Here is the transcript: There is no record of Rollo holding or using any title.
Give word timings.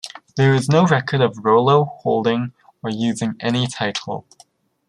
There 0.35 0.55
is 0.55 0.67
no 0.67 0.83
record 0.87 1.21
of 1.21 1.37
Rollo 1.45 1.85
holding 2.01 2.53
or 2.81 2.89
using 2.89 3.35
any 3.39 3.67
title. 3.67 4.25